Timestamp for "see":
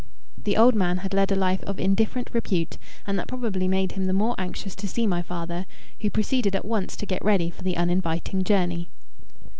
4.87-5.05